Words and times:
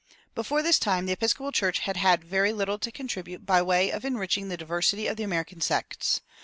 Before 0.33 0.63
this 0.63 0.79
time 0.79 1.05
the 1.05 1.11
Episcopal 1.11 1.51
Church 1.51 1.77
had 1.81 1.95
had 1.95 2.23
very 2.23 2.51
little 2.53 2.79
to 2.79 2.91
contribute 2.91 3.45
by 3.45 3.61
way 3.61 3.91
of 3.91 4.03
enriching 4.03 4.47
the 4.49 4.57
diversity 4.57 5.05
of 5.05 5.15
the 5.15 5.21
American 5.23 5.61
sects. 5.61 6.21